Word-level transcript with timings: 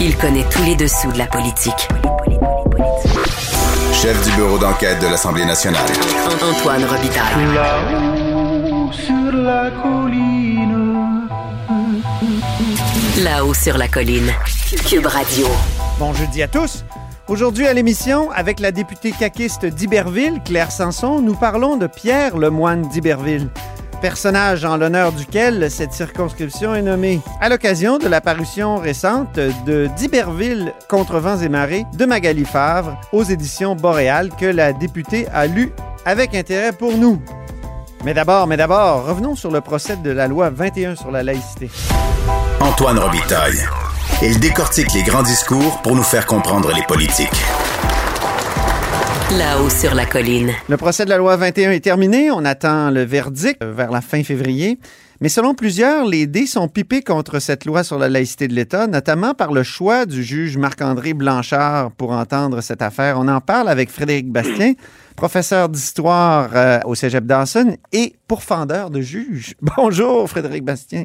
Il 0.00 0.16
connaît 0.16 0.44
tous 0.48 0.62
les 0.62 0.76
dessous 0.76 1.10
de 1.10 1.18
la 1.18 1.26
politique. 1.26 1.88
Chef 3.92 4.24
du 4.24 4.36
bureau 4.36 4.56
d'enquête 4.56 5.00
de 5.00 5.08
l'Assemblée 5.08 5.44
nationale. 5.44 5.88
Antoine 6.40 6.84
Robitaille. 6.84 7.52
Là-haut 7.52 8.92
sur 8.92 9.32
la 9.32 9.70
colline. 9.82 11.28
Là-haut 13.24 13.54
sur 13.54 13.76
la 13.76 13.88
colline. 13.88 14.32
Cube 14.88 15.06
Radio. 15.06 15.48
Bon 15.98 16.12
jeudi 16.14 16.44
à 16.44 16.48
tous. 16.48 16.84
Aujourd'hui 17.26 17.66
à 17.66 17.72
l'émission, 17.72 18.30
avec 18.30 18.60
la 18.60 18.70
députée 18.70 19.10
caquiste 19.10 19.66
d'Iberville, 19.66 20.40
Claire 20.44 20.70
Sanson, 20.70 21.20
nous 21.20 21.34
parlons 21.34 21.76
de 21.76 21.88
Pierre 21.88 22.38
Lemoine 22.38 22.82
d'Iberville, 22.82 23.50
personnage 24.00 24.64
en 24.64 24.76
l'honneur 24.76 25.12
duquel 25.12 25.70
cette 25.70 25.92
circonscription 25.92 26.74
est 26.74 26.82
nommée. 26.82 27.20
À 27.40 27.48
l'occasion 27.48 27.98
de 27.98 28.08
la 28.08 28.20
parution 28.20 28.76
récente 28.76 29.34
de 29.36 29.88
d'Iberville 29.96 30.72
contre 30.88 31.18
vents 31.18 31.38
et 31.38 31.48
marées 31.48 31.84
de 31.94 32.04
Magali 32.04 32.44
Favre 32.44 32.98
aux 33.12 33.24
éditions 33.24 33.74
Boréal 33.74 34.30
que 34.38 34.46
la 34.46 34.72
députée 34.72 35.26
a 35.32 35.46
lu 35.46 35.72
avec 36.04 36.34
intérêt 36.34 36.72
pour 36.72 36.96
nous. 36.96 37.20
Mais 38.04 38.14
d'abord, 38.14 38.46
mais 38.46 38.56
d'abord, 38.56 39.06
revenons 39.06 39.34
sur 39.34 39.50
le 39.50 39.60
procès 39.60 39.96
de 39.96 40.10
la 40.10 40.28
loi 40.28 40.50
21 40.50 40.96
sur 40.96 41.10
la 41.10 41.22
laïcité. 41.22 41.70
Antoine 42.60 42.98
Robitaille. 42.98 43.58
Il 44.22 44.40
décortique 44.40 44.92
les 44.94 45.02
grands 45.02 45.22
discours 45.22 45.80
pour 45.82 45.94
nous 45.94 46.02
faire 46.02 46.26
comprendre 46.26 46.72
les 46.74 46.82
politiques. 46.82 47.37
Là-haut 49.36 49.68
sur 49.68 49.94
la 49.94 50.06
colline. 50.06 50.52
Le 50.70 50.78
procès 50.78 51.04
de 51.04 51.10
la 51.10 51.18
loi 51.18 51.36
21 51.36 51.72
est 51.72 51.84
terminé. 51.84 52.30
On 52.30 52.46
attend 52.46 52.90
le 52.90 53.02
verdict 53.02 53.62
euh, 53.62 53.72
vers 53.72 53.90
la 53.90 54.00
fin 54.00 54.22
février. 54.22 54.78
Mais 55.20 55.28
selon 55.28 55.52
plusieurs, 55.52 56.06
les 56.06 56.26
dés 56.26 56.46
sont 56.46 56.66
pipés 56.66 57.02
contre 57.02 57.38
cette 57.38 57.66
loi 57.66 57.84
sur 57.84 57.98
la 57.98 58.08
laïcité 58.08 58.48
de 58.48 58.54
l'État, 58.54 58.86
notamment 58.86 59.34
par 59.34 59.52
le 59.52 59.62
choix 59.62 60.06
du 60.06 60.22
juge 60.22 60.56
Marc-André 60.56 61.12
Blanchard 61.12 61.90
pour 61.92 62.12
entendre 62.12 62.62
cette 62.62 62.80
affaire. 62.80 63.18
On 63.18 63.28
en 63.28 63.42
parle 63.42 63.68
avec 63.68 63.90
Frédéric 63.90 64.32
Bastien, 64.32 64.72
professeur 65.16 65.68
d'histoire 65.68 66.48
euh, 66.54 66.78
au 66.86 66.94
Cégep 66.94 67.26
Dawson 67.26 67.76
et 67.92 68.14
pourfendeur 68.28 68.88
de 68.88 69.02
juge. 69.02 69.56
Bonjour, 69.76 70.26
Frédéric 70.26 70.64
Bastien. 70.64 71.04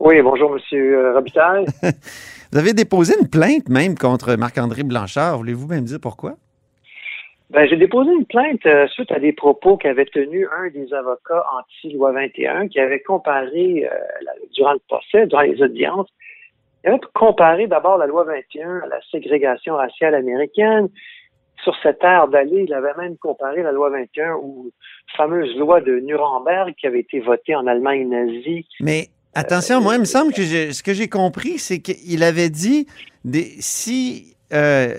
Oui, 0.00 0.20
bonjour, 0.20 0.50
Monsieur 0.50 1.14
Robitaille. 1.14 1.64
Vous 2.52 2.58
avez 2.58 2.72
déposé 2.72 3.14
une 3.20 3.28
plainte 3.28 3.68
même 3.68 3.96
contre 3.96 4.34
Marc-André 4.34 4.82
Blanchard. 4.82 5.38
Voulez-vous 5.38 5.68
même 5.68 5.84
dire 5.84 6.00
pourquoi? 6.02 6.34
Ben, 7.50 7.68
j'ai 7.68 7.76
déposé 7.76 8.10
une 8.10 8.26
plainte 8.26 8.66
euh, 8.66 8.88
suite 8.88 9.12
à 9.12 9.20
des 9.20 9.32
propos 9.32 9.76
qu'avait 9.76 10.04
tenus 10.06 10.48
un 10.58 10.68
des 10.70 10.92
avocats 10.92 11.44
anti-loi 11.56 12.10
21 12.12 12.66
qui 12.66 12.80
avait 12.80 13.00
comparé, 13.00 13.86
euh, 13.86 13.96
durant 14.52 14.72
le 14.72 14.80
procès, 14.88 15.26
durant 15.26 15.42
les 15.42 15.62
audiences, 15.62 16.08
il 16.82 16.90
avait 16.90 17.00
comparé 17.14 17.68
d'abord 17.68 17.98
la 17.98 18.06
loi 18.06 18.24
21 18.24 18.80
à 18.80 18.86
la 18.88 19.00
ségrégation 19.12 19.76
raciale 19.76 20.16
américaine. 20.16 20.88
Sur 21.62 21.74
cette 21.82 22.02
ère 22.02 22.28
d'aller, 22.28 22.64
il 22.66 22.74
avait 22.74 22.94
même 22.98 23.16
comparé 23.16 23.62
la 23.62 23.72
loi 23.72 23.90
21 23.90 24.34
aux 24.34 24.70
fameuses 25.16 25.56
lois 25.56 25.80
de 25.80 26.00
Nuremberg 26.00 26.74
qui 26.74 26.86
avaient 26.86 27.00
été 27.00 27.20
votées 27.20 27.54
en 27.54 27.66
Allemagne 27.66 28.08
nazie. 28.08 28.66
Mais 28.80 29.08
attention, 29.34 29.80
moi, 29.80 29.94
il 29.94 30.00
me 30.00 30.04
semble 30.04 30.32
que 30.32 30.42
ce 30.42 30.82
que 30.82 30.94
j'ai 30.94 31.08
compris, 31.08 31.58
c'est 31.58 31.78
qu'il 31.78 32.22
avait 32.22 32.50
dit 32.50 32.86
des, 33.24 33.54
si 33.60 34.35
euh, 34.52 34.94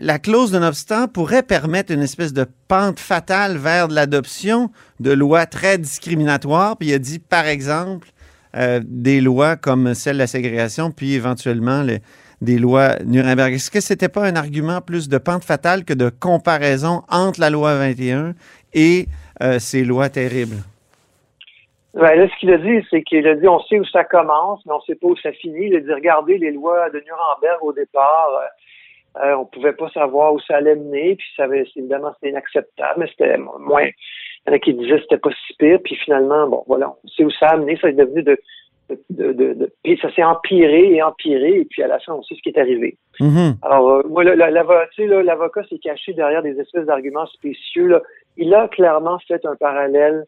la 0.00 0.18
clause 0.18 0.50
de 0.50 0.58
non-obstant 0.58 1.08
pourrait 1.08 1.42
permettre 1.42 1.92
une 1.92 2.02
espèce 2.02 2.32
de 2.32 2.46
pente 2.68 2.98
fatale 2.98 3.56
vers 3.58 3.88
l'adoption 3.88 4.70
de 5.00 5.10
lois 5.12 5.46
très 5.46 5.78
discriminatoires. 5.78 6.76
Puis 6.76 6.88
il 6.88 6.94
a 6.94 6.98
dit, 6.98 7.18
par 7.18 7.46
exemple, 7.46 8.08
euh, 8.56 8.80
des 8.84 9.20
lois 9.20 9.56
comme 9.56 9.94
celle 9.94 10.14
de 10.14 10.20
la 10.20 10.26
ségrégation, 10.26 10.90
puis 10.90 11.12
éventuellement 11.12 11.82
le- 11.82 11.98
des 12.40 12.58
lois 12.58 12.96
Nuremberg. 13.04 13.52
Est-ce 13.54 13.70
que 13.70 13.80
c'était 13.80 14.08
pas 14.08 14.24
un 14.26 14.36
argument 14.36 14.80
plus 14.80 15.08
de 15.08 15.18
pente 15.18 15.44
fatale 15.44 15.84
que 15.84 15.92
de 15.92 16.08
comparaison 16.08 17.02
entre 17.08 17.40
la 17.40 17.50
loi 17.50 17.74
21 17.76 18.34
et 18.72 19.08
euh, 19.42 19.58
ces 19.58 19.84
lois 19.84 20.08
terribles? 20.08 20.56
Ben, 21.98 22.14
là, 22.14 22.28
ce 22.28 22.36
qu'il 22.38 22.52
a 22.52 22.58
dit, 22.58 22.86
c'est 22.90 23.02
qu'il 23.02 23.26
a 23.26 23.34
dit 23.34 23.48
on 23.48 23.60
sait 23.60 23.78
où 23.78 23.84
ça 23.84 24.04
commence, 24.04 24.64
mais 24.66 24.72
on 24.72 24.80
sait 24.82 24.94
pas 24.94 25.08
où 25.08 25.16
ça 25.16 25.32
finit. 25.32 25.66
Il 25.66 25.76
a 25.76 25.80
dit 25.80 25.92
regardez 25.92 26.38
les 26.38 26.52
lois 26.52 26.88
de 26.90 27.00
Nuremberg 27.00 27.58
au 27.62 27.72
départ, 27.72 28.30
euh, 28.40 29.24
euh, 29.24 29.34
on 29.36 29.46
pouvait 29.46 29.72
pas 29.72 29.88
savoir 29.90 30.32
où 30.32 30.38
ça 30.40 30.56
allait 30.56 30.76
mener, 30.76 31.16
puis 31.16 31.26
ça 31.36 31.44
avait, 31.44 31.64
évidemment 31.74 32.12
c'était 32.14 32.30
inacceptable, 32.30 33.00
mais 33.00 33.06
c'était 33.08 33.36
moins. 33.36 33.84
Il 33.84 33.92
y 34.46 34.50
en 34.50 34.52
a 34.54 34.58
qui 34.60 34.74
disaient 34.74 34.96
que 34.96 35.02
c'était 35.02 35.18
pas 35.18 35.30
si 35.46 35.54
pire, 35.58 35.80
puis 35.82 35.96
finalement, 35.96 36.46
bon, 36.48 36.62
voilà, 36.68 36.94
on 37.04 37.08
sait 37.08 37.24
où 37.24 37.30
ça 37.30 37.48
a 37.48 37.54
amené, 37.54 37.76
ça 37.80 37.88
est 37.88 37.94
devenu 37.94 38.22
de, 38.22 38.38
de, 39.10 39.32
de, 39.32 39.52
de- 39.54 39.72
puis 39.82 39.98
ça 40.00 40.12
s'est 40.14 40.22
empiré 40.22 40.94
et 40.94 41.02
empiré, 41.02 41.60
et 41.60 41.64
puis 41.64 41.82
à 41.82 41.88
la 41.88 41.98
fin, 41.98 42.12
on 42.14 42.22
sait 42.22 42.36
ce 42.36 42.42
qui 42.42 42.50
est 42.50 42.60
arrivé. 42.60 42.96
Mhm. 43.18 43.56
Alors, 43.62 43.90
euh, 43.90 44.02
moi, 44.08 44.22
l'avocat 44.22 45.64
s'est 45.68 45.78
caché 45.78 46.12
derrière 46.12 46.42
des 46.42 46.58
espèces 46.60 46.86
d'arguments 46.86 47.26
spécieux. 47.26 47.88
Là. 47.88 48.02
Il 48.36 48.54
a 48.54 48.68
clairement 48.68 49.18
fait 49.26 49.44
un 49.44 49.56
parallèle 49.56 50.24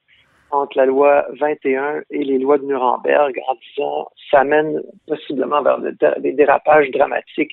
entre 0.52 0.76
la 0.76 0.86
loi 0.86 1.26
21 1.40 2.00
et 2.10 2.24
les 2.24 2.38
lois 2.38 2.58
de 2.58 2.64
Nuremberg 2.64 3.38
en 3.48 3.54
disant 3.54 4.08
ça 4.30 4.44
mène 4.44 4.80
possiblement 5.06 5.62
vers 5.62 5.78
de- 5.78 5.90
de- 5.90 6.20
des 6.20 6.32
dérapages 6.32 6.90
dramatiques, 6.90 7.52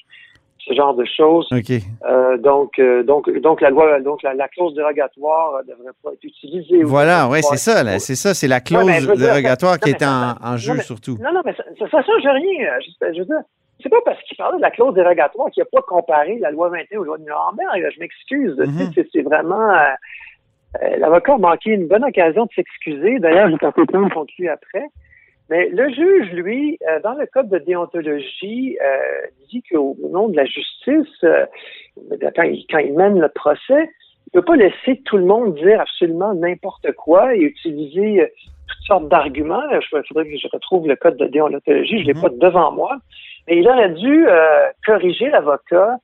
ce 0.59 0.74
genre 0.74 0.94
de 0.96 1.06
choses. 1.06 1.47
OK. 1.52 1.72
Euh, 2.09 2.38
donc, 2.38 2.78
euh, 2.80 3.03
donc, 3.03 3.30
donc 3.40 3.62
la 3.62 3.69
loi, 3.69 4.00
donc 4.02 4.22
la, 4.24 4.34
la 4.34 4.47
clause 4.50 4.74
dérogatoire 4.75 5.63
ne 5.63 5.72
devrait 5.74 5.91
pas 6.03 6.12
être 6.13 6.24
utilisée. 6.24 6.84
Voilà, 6.84 7.28
Ou- 7.28 7.31
ouais, 7.31 7.41
c'est 7.41 7.57
ça, 7.57 8.00
c'est 8.00 8.16
ça, 8.16 8.34
c'est 8.34 8.47
la 8.47 8.59
clause 8.59 8.84
Ouais, 8.86 9.00
veux 9.00 9.16
dire, 9.16 9.28
dérogatoire 9.28 9.74
ça- 9.74 9.80
qui 9.80 9.91
mais 9.91 10.06
en, 10.06 10.52
non, 10.52 10.57
jeu 10.57 10.74
mais- 10.75 10.81
surtout. 10.81 11.18
Non, 11.22 11.31
non, 11.34 11.41
mais 11.46 11.53
ça, 11.56 11.63
ça, 11.80 12.02
change 12.03 12.24
rien. 12.25 12.68
euh, 12.74 12.80
Je, 12.81 13.13
je 13.13 13.19
veux 13.19 13.25
dire, 13.25 13.41
c'est 13.81 13.90
pas 13.90 14.02
parce 14.03 14.22
qu'il 14.24 14.36
parlait 14.36 14.57
de 14.57 14.62
la 14.63 14.72
clause 14.72 14.94
dérogatoire 14.96 15.50
qu'il 15.52 15.62
n'a 15.62 15.68
pas 15.72 15.84
comparé 15.88 16.38
la 16.40 16.52
loi 16.52 16.68
21 16.69 17.00
aux 17.00 17.03
lois 17.03 17.18
de 17.19 17.24
Nuremberg. 17.24 17.90
Je 17.94 18.00
m'excuse. 18.00 18.56
Sais, 18.57 18.66
Mhm. 18.68 18.91
c'est- 18.96 19.07
C'est 19.13 19.22
vraiment... 19.22 19.69
euh, 19.72 19.94
euh, 20.83 20.97
L'avocat 20.97 21.33
a 21.33 21.38
manqué 21.38 21.71
une 21.71 21.88
bonne 21.88 22.03
occasion 22.03 22.45
de 22.45 22.51
s'excuser. 22.53 23.19
D'ailleurs, 23.19 23.49
j'ai 23.49 23.57
porté 23.57 23.85
plainte 23.85 24.13
contre 24.13 24.33
lui 24.38 24.49
après. 24.49 24.85
Mais 25.49 25.69
le 25.69 25.89
juge, 25.89 26.31
lui, 26.33 26.77
euh, 26.89 26.99
dans 27.01 27.13
le 27.13 27.25
code 27.25 27.49
de 27.49 27.57
déontologie, 27.59 28.77
euh, 28.81 29.27
dit 29.49 29.63
qu'au 29.63 29.95
au 30.03 30.09
nom 30.09 30.27
de 30.27 30.35
la 30.35 30.45
justice, 30.45 31.23
euh, 31.23 31.45
quand, 32.35 32.43
il, 32.43 32.65
quand 32.69 32.79
il 32.79 32.93
mène 32.93 33.19
le 33.19 33.29
procès, 33.29 33.89
il 34.33 34.35
ne 34.35 34.41
peut 34.41 34.45
pas 34.45 34.57
laisser 34.57 35.01
tout 35.05 35.17
le 35.17 35.23
monde 35.23 35.55
dire 35.55 35.79
absolument 35.79 36.33
n'importe 36.33 36.91
quoi 36.94 37.33
et 37.33 37.39
utiliser 37.39 38.29
toutes 38.67 38.85
sortes 38.85 39.07
d'arguments. 39.07 39.63
Il 39.71 40.03
faudrait 40.05 40.25
que 40.25 40.38
je 40.38 40.49
retrouve 40.51 40.85
le 40.85 40.97
code 40.97 41.15
de 41.15 41.27
déontologie, 41.27 41.99
je 41.99 42.03
ne 42.03 42.07
l'ai 42.07 42.13
Mhm. 42.13 42.21
pas 42.21 42.29
devant 42.29 42.71
moi. 42.73 42.97
Mais 43.47 43.57
il 43.59 43.69
aurait 43.69 43.91
dû 43.91 44.27
corriger 44.85 45.29
l'avocat 45.29 45.95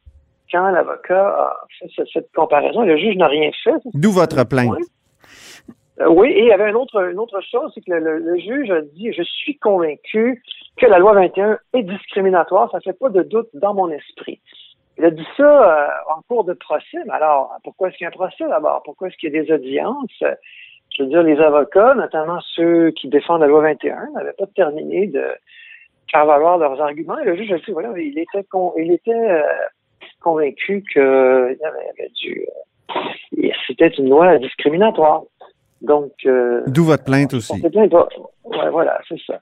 quand 0.52 0.70
l'avocat 0.70 1.28
a 1.28 1.58
fait 1.80 1.88
ce- 1.96 2.06
cette 2.14 2.32
comparaison. 2.34 2.82
Le 2.84 2.98
juge 2.98 3.16
n'a 3.18 3.28
rien 3.28 3.52
fait. 3.64 3.72
D'où 3.94 4.12
votre 4.12 4.44
plainte. 4.48 4.70
Euh, 6.02 6.08
oui, 6.10 6.30
et 6.32 6.40
il 6.42 6.48
y 6.48 6.52
avait 6.52 6.70
une 6.70 6.76
autre, 6.76 7.00
une 7.12 7.20
autre 7.20 7.40
chose, 7.42 7.72
c'est 7.76 7.82
que 7.82 7.92
le, 7.92 8.00
le- 8.00 8.18
le 8.20 8.38
juge 8.40 8.72
a 8.72 8.82
dit, 8.82 9.14
je 9.14 9.22
suis 9.24 9.58
convaincu 9.58 10.42
que 10.78 10.88
la 10.88 10.98
loi 10.98 11.14
21 11.14 11.60
est 11.74 11.84
discriminatoire, 11.84 12.72
ça 12.72 12.80
fait 12.82 12.98
pas 12.98 13.10
de 13.10 13.22
doute 13.22 13.50
dans 13.54 13.76
mon 13.76 13.90
esprit. 13.92 14.42
Il 14.98 15.06
a 15.06 15.12
dit 15.12 15.26
ça 15.38 15.44
euh, 15.44 15.88
en 16.16 16.22
cours 16.28 16.44
de 16.46 16.54
procès, 16.54 16.98
mais 17.06 17.14
alors, 17.14 17.52
pourquoi 17.64 17.90
est-ce 17.90 17.98
qu'il 17.98 18.06
y 18.06 18.08
a 18.08 18.10
un 18.10 18.12
procès 18.12 18.48
d'abord? 18.48 18.82
Pourquoi 18.84 19.08
est-ce 19.08 19.18
qu'il 19.18 19.32
y 19.34 19.38
a 19.38 19.44
des 19.44 19.52
audiences? 19.52 20.24
Je 20.96 21.04
veux 21.04 21.10
dire, 21.10 21.24
les 21.24 21.40
avocats, 21.40 21.94
notamment 21.96 22.40
ceux 22.42 22.92
qui 22.92 23.08
défendent 23.08 23.42
la 23.42 23.48
loi 23.48 23.62
21, 23.62 24.10
n'avaient 24.16 24.34
pas 24.34 24.46
terminé 24.56 25.08
de 25.08 25.24
faire 26.12 26.26
valoir 26.26 26.58
leurs 26.60 26.80
arguments. 26.82 27.18
Et 27.20 27.26
le 27.26 27.36
juge 27.36 27.52
a 27.52 27.58
dit, 27.58 27.72
voilà, 27.72 27.90
il 27.98 28.18
était, 28.20 28.44
con- 28.44 28.74
il 28.78 28.92
était 28.92 29.12
euh, 29.12 29.42
convaincu 30.24 30.82
dû... 30.82 31.00
euh, 31.00 31.54
et 33.38 33.52
c'était 33.68 33.88
une 33.90 34.10
loi 34.10 34.38
discriminatoire. 34.38 35.24
Donc, 35.82 36.12
euh, 36.26 36.62
D'où 36.68 36.86
votre 36.86 37.04
plainte 37.04 37.34
aussi. 37.34 37.62
pas. 37.62 38.08
Ouais, 38.46 38.70
voilà, 38.72 39.00
c'est 39.10 39.20
ça. 39.28 39.40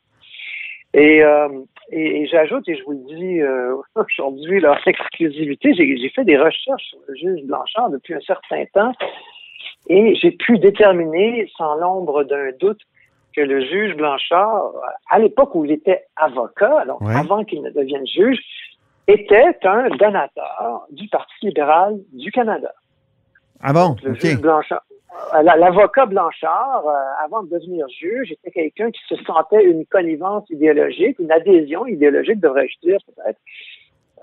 Et, 0.94 1.24
euh, 1.24 1.48
et, 1.92 2.22
et 2.22 2.28
j'ajoute, 2.28 2.68
et 2.68 2.76
je 2.76 2.84
vous 2.84 2.92
le 2.92 3.16
dis 3.16 3.40
euh, 3.42 3.76
aujourd'hui, 3.96 4.66
en 4.66 4.76
exclusivité, 4.86 5.74
j'ai 5.74 5.98
j'ai 5.98 6.10
fait 6.10 6.26
des 6.26 6.38
recherches 6.38 6.84
sur 6.84 7.00
le 7.08 7.16
juge 7.16 7.44
Blanchard 7.46 7.90
depuis 7.92 8.14
un 8.16 8.20
certain 8.22 8.66
temps 8.74 8.92
et 9.88 10.16
j'ai 10.16 10.32
pu 10.32 10.58
déterminer 10.60 11.50
sans 11.58 11.76
l'ombre 11.76 12.24
d'un 12.24 12.50
doute 12.60 12.82
que 13.36 13.42
le 13.42 13.64
juge 13.64 13.96
Blanchard, 13.96 14.72
à 15.10 15.20
l'époque 15.20 15.56
où 15.56 15.64
il 15.64 15.72
était 15.72 16.04
avocat, 16.18 16.84
donc 16.86 17.00
Ouais. 17.02 17.16
avant 17.16 17.44
qu'il 17.46 17.62
ne 17.62 17.70
devienne 17.70 18.06
juge, 18.06 18.40
était 19.08 19.58
un 19.64 19.90
donateur 19.90 20.86
du 20.92 21.08
Parti 21.10 21.34
libéral 21.48 21.98
du 22.14 22.32
Canada. 22.32 22.72
Ah 23.62 23.74
bon, 23.74 23.96
Le 24.04 24.12
OK. 24.12 24.20
juge 24.22 24.42
Blanchard. 24.42 24.82
euh, 25.36 25.42
la- 25.44 25.56
L'avocat 25.58 26.06
Blanchard, 26.06 26.84
euh, 26.88 27.24
avant 27.26 27.44
de 27.44 27.50
devenir 27.50 27.88
juge, 27.90 28.32
était 28.32 28.52
quelqu'un 28.52 28.92
qui 28.92 29.02
se 29.08 29.16
sentait 29.24 29.64
une 29.64 29.86
connivence 29.86 30.50
idéologique, 30.50 31.20
une 31.20 31.32
adhésion 31.32 31.86
idéologique, 31.86 32.40
devrais-je 32.40 32.80
dire 32.88 33.00
peut-être, 33.06 33.38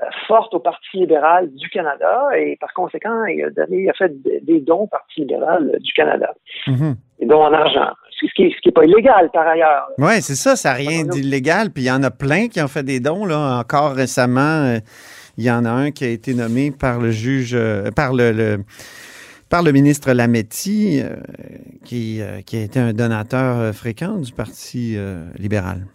euh, 0.03 0.07
forte 0.27 0.55
au 0.55 0.61
Parti 0.61 0.97
libéral 0.99 1.51
du 1.55 1.69
Canada 1.71 2.29
et 2.37 2.57
par 2.57 2.73
conséquent, 2.73 3.25
il 3.27 3.45
a, 3.45 3.51
donné, 3.51 3.83
il 3.83 3.91
a 3.91 3.95
fait 3.95 4.11
des 4.45 4.61
dons 4.61 4.83
au 4.83 4.87
Parti 4.87 5.21
libéral 5.21 5.77
du 5.81 5.93
Canada, 5.93 6.33
Mhm. 6.67 6.95
des 7.21 7.27
dons 7.27 7.43
en 7.43 7.53
argent, 7.53 7.91
ce 8.27 8.33
qui 8.35 8.43
n'est 8.67 8.73
pas 8.73 8.85
illégal 8.85 9.31
par 9.33 9.47
ailleurs. 9.47 9.89
Oui, 9.99 10.21
c'est 10.21 10.35
ça, 10.35 10.57
ça 10.57 10.71
n'a 10.71 10.75
rien 10.77 11.05
d'illégal. 11.05 11.71
Puis 11.71 11.85
il 11.85 11.87
y 11.87 11.91
en 11.91 12.03
a 12.03 12.11
plein 12.11 12.49
qui 12.49 12.61
ont 12.61 12.69
fait 12.69 12.83
des 12.83 13.01
dons. 13.01 13.25
Là. 13.25 13.59
Encore 13.61 13.93
récemment, 13.93 14.41
euh, 14.65 14.79
il 15.37 15.45
y 15.45 15.51
en 15.51 15.65
a 15.65 15.71
un 15.71 15.91
qui 15.91 16.05
a 16.05 16.09
été 16.09 16.35
nommé 16.35 16.71
par 16.73 16.99
le 17.01 17.11
juge, 17.11 17.53
euh, 17.55 17.91
par 17.95 18.13
le, 18.13 18.33
le- 18.33 18.59
par 19.51 19.63
le 19.63 19.73
ministre 19.73 20.13
Lametti, 20.13 21.01
euh, 21.03 21.17
qui, 21.87 22.21
euh, 22.21 22.41
qui 22.43 22.57
a 22.59 22.63
été 22.63 22.79
un 22.81 22.93
donateur 22.93 23.75
fréquent 23.75 24.17
du 24.19 24.33
Parti 24.33 24.97
libéral. 25.39 25.87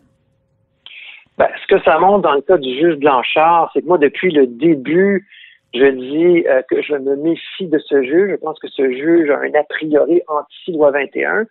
Ben, 1.38 1.48
ce 1.62 1.76
que 1.76 1.82
ça 1.84 1.98
montre 2.00 2.22
dans 2.22 2.34
le 2.34 2.42
cas 2.42 2.58
du 2.58 2.70
juge 2.80 2.96
Blanchard, 2.98 3.70
c'est 3.74 3.82
que 3.82 3.88
moi, 3.88 3.98
depuis 3.98 4.32
le 4.32 4.48
début, 4.48 5.28
je 5.74 5.86
dis 5.86 6.44
que 6.70 6.82
je 6.84 6.94
me 6.94 7.16
méfie 7.16 7.68
de 7.68 7.80
ce 7.80 8.04
juge. 8.04 8.32
Je 8.32 8.36
pense 8.36 8.60
que 8.60 8.68
ce 8.68 8.92
juge 8.92 9.30
a 9.32 9.38
un 9.40 9.60
a 9.60 9.64
priori 9.68 10.22
anti-loi 10.28 10.92
21. 10.92 11.46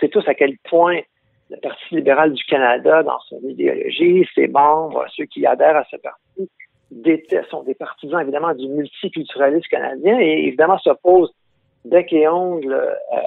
Sait 0.00 0.08
tous 0.08 0.26
à 0.28 0.34
quel 0.34 0.56
point 0.58 1.00
le 1.50 1.56
Parti 1.56 1.94
libéral 1.94 2.32
du 2.32 2.44
Canada, 2.44 3.02
dans 3.02 3.18
son 3.20 3.40
idéologie, 3.42 4.26
ses 4.34 4.48
membres, 4.48 5.06
ceux 5.16 5.24
qui 5.24 5.46
adhèrent 5.46 5.76
à 5.76 5.84
ce 5.90 5.96
parti, 5.96 6.50
détestent, 6.90 7.50
sont 7.50 7.62
des 7.62 7.74
partisans 7.74 8.20
évidemment 8.20 8.54
du 8.54 8.68
multiculturalisme 8.68 9.68
canadien 9.68 10.18
et 10.18 10.46
évidemment 10.46 10.78
s'opposent 10.78 11.34
bec 11.84 12.12
et 12.12 12.28
ongle, 12.28 12.72
euh, 12.72 13.18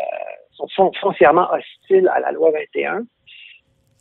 sont 0.52 0.68
fon- 0.76 0.92
foncièrement 1.00 1.48
hostiles 1.52 2.10
à 2.14 2.20
la 2.20 2.32
loi 2.32 2.52
21. 2.52 3.04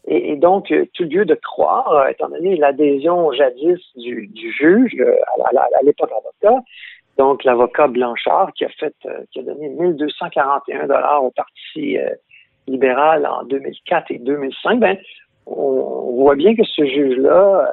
Et, 0.07 0.37
donc, 0.37 0.73
euh, 0.73 0.87
tout 0.95 1.05
lieu 1.05 1.25
de 1.27 1.35
croire, 1.35 1.93
euh, 1.93 2.09
étant 2.09 2.29
donné 2.31 2.57
l'adhésion 2.57 3.33
jadis 3.33 3.79
du, 3.97 4.31
juge, 4.59 4.97
à, 4.99 5.83
l'époque 5.83 6.11
avocat, 6.11 6.63
donc 7.19 7.45
l'avocat 7.45 7.87
Blanchard 7.87 8.53
qui 8.55 8.65
a 8.65 8.71
fait, 8.71 8.95
qui 9.31 9.41
a 9.41 9.43
donné 9.43 9.69
1241 9.69 10.87
dollars 10.87 11.23
au 11.23 11.31
Parti 11.31 11.99
euh, 12.71 12.73
libéral 12.73 13.27
en 13.27 13.45
2004 13.45 14.11
et 14.11 14.19
2005, 14.19 14.81
ben, 14.81 14.97
on, 15.47 16.13
voit 16.17 16.37
bien 16.37 16.55
que 16.55 16.63
ce 16.65 16.85
juge-là 16.85 17.67
euh, 17.67 17.71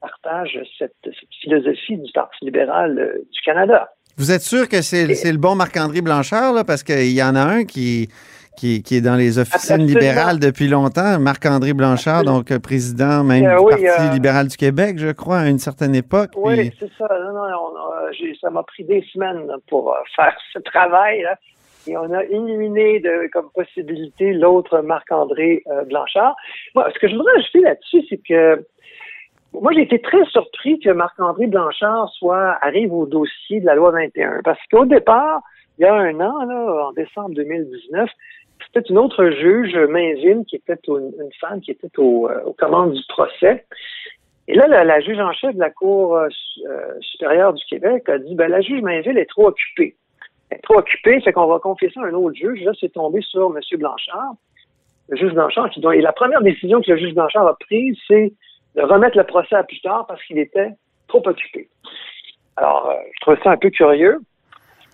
partage 0.00 0.58
cette, 0.78 0.94
cette 1.04 1.14
philosophie 1.40 1.96
du 1.96 2.12
Parti 2.12 2.44
libéral 2.44 2.98
euh, 2.98 3.18
du 3.32 3.40
Canada. 3.42 3.90
Vous 4.18 4.30
êtes 4.32 4.42
sûr 4.42 4.68
que 4.68 4.80
c'est 4.82 5.06
le 5.06 5.38
bon 5.38 5.54
Marc-André 5.54 6.00
Blanchard, 6.00 6.52
là, 6.54 6.64
parce 6.64 6.82
qu'il 6.82 7.12
y 7.12 7.22
en 7.22 7.34
a 7.36 7.40
un 7.42 7.64
qui, 7.64 8.08
qui, 8.56 8.82
qui 8.82 8.96
est 8.96 9.00
dans 9.02 9.14
les 9.16 9.38
officines 9.38 9.74
Absolument. 9.82 9.88
libérales 9.88 10.38
depuis 10.40 10.68
longtemps, 10.68 11.18
Marc-André 11.18 11.74
Blanchard, 11.74 12.24
donc 12.24 12.50
euh, 12.50 12.58
président 12.58 13.22
même 13.24 13.44
Euh, 13.44 13.58
du 13.58 13.64
oui, 13.64 13.70
Parti 13.84 14.08
euh, 14.08 14.12
libéral 14.14 14.48
du 14.48 14.56
Québec, 14.56 14.96
je 14.98 15.12
crois, 15.12 15.40
à 15.40 15.48
une 15.48 15.58
certaine 15.58 15.94
époque. 15.94 16.30
Oui, 16.36 16.70
puis- 16.70 16.76
c'est 16.80 16.90
ça. 16.96 17.06
Non, 17.10 17.34
non, 17.34 17.42
on 17.42 17.76
a- 17.76 18.12
j'ai- 18.12 18.34
ça 18.40 18.48
m'a 18.48 18.62
pris 18.62 18.84
des 18.84 19.04
semaines 19.12 19.46
pour 19.68 19.92
euh, 19.92 19.98
faire 20.14 20.34
ce 20.54 20.60
travail. 20.60 21.20
Là. 21.20 21.36
Et 21.88 21.96
on 21.96 22.12
a 22.12 22.24
éliminé 22.24 23.02
comme 23.32 23.50
possibilité 23.54 24.32
l'autre 24.32 24.80
Marc-André 24.80 25.62
euh, 25.68 25.84
Blanchard. 25.84 26.36
Moi, 26.74 26.88
ce 26.92 26.98
que 26.98 27.08
je 27.08 27.14
voudrais 27.14 27.36
ajouter 27.38 27.60
là-dessus, 27.60 28.02
c'est 28.08 28.20
que 28.28 28.64
moi, 29.52 29.72
j'ai 29.72 29.82
été 29.82 30.00
très 30.00 30.24
surpris 30.26 30.78
que 30.80 30.90
Marc-André 30.90 31.46
Blanchard 31.46 32.10
soit 32.10 32.58
arrive 32.60 32.92
au 32.92 33.06
dossier 33.06 33.60
de 33.60 33.66
la 33.66 33.74
loi 33.74 33.90
21. 33.90 34.42
Parce 34.44 34.58
qu'au 34.70 34.84
départ, 34.84 35.40
il 35.78 35.82
y 35.82 35.86
a 35.86 35.94
un 35.94 36.20
an, 36.20 36.44
là, 36.44 36.88
en 36.88 36.92
décembre 36.92 37.34
2019, 37.34 38.10
c'était 38.66 38.88
une 38.88 38.98
autre 38.98 39.30
juge, 39.30 39.74
Mainville, 39.76 40.44
qui 40.46 40.56
était 40.56 40.78
une, 40.88 41.12
femme 41.40 41.60
qui 41.60 41.70
était 41.70 41.98
au, 41.98 42.28
euh, 42.28 42.42
aux 42.44 42.52
commandes 42.52 42.92
du 42.92 43.02
procès. 43.08 43.64
Et 44.48 44.54
là, 44.54 44.66
la, 44.84 45.00
juge 45.00 45.18
en 45.18 45.32
chef 45.32 45.54
de 45.54 45.60
la 45.60 45.70
Cour 45.70 46.16
euh, 46.16 46.28
supérieure 47.00 47.52
du 47.52 47.64
Québec 47.64 48.08
a 48.08 48.18
dit 48.18 48.34
ben, 48.34 48.48
la 48.48 48.60
juge 48.60 48.80
Mainville 48.80 49.18
est 49.18 49.28
trop 49.28 49.48
occupée. 49.48 49.96
Trop 50.62 50.78
occupée, 50.78 51.20
fait 51.20 51.32
qu'on 51.32 51.46
va 51.46 51.58
confier 51.58 51.90
ça 51.92 52.00
à 52.00 52.06
un 52.06 52.12
autre 52.12 52.36
juge. 52.36 52.62
Là, 52.62 52.72
c'est 52.80 52.92
tombé 52.92 53.20
sur 53.22 53.54
M. 53.54 53.60
Blanchard. 53.78 54.34
Le 55.08 55.16
juge 55.16 55.32
Blanchard, 55.32 55.70
qui 55.70 55.80
doit, 55.80 55.94
et 55.96 56.00
la 56.00 56.12
première 56.12 56.42
décision 56.42 56.80
que 56.80 56.90
le 56.90 56.96
juge 56.96 57.14
Blanchard 57.14 57.46
a 57.46 57.56
prise, 57.58 57.96
c'est 58.08 58.32
de 58.74 58.82
remettre 58.82 59.16
le 59.16 59.24
procès 59.24 59.56
à 59.56 59.62
plus 59.62 59.80
tard 59.80 60.06
parce 60.06 60.22
qu'il 60.24 60.38
était 60.38 60.70
trop 61.08 61.22
occupé. 61.26 61.68
Alors, 62.56 62.90
euh, 62.90 62.94
je 63.14 63.20
trouve 63.20 63.36
ça 63.42 63.50
un 63.50 63.56
peu 63.56 63.70
curieux. 63.70 64.18